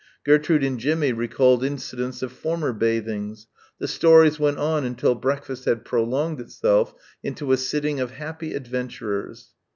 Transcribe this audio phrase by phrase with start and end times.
[0.23, 3.45] Gertrude and Jimmie recalled incidents of former bathings
[3.77, 9.51] the stories went on until breakfast had prolonged itself into a sitting of happy adventurers.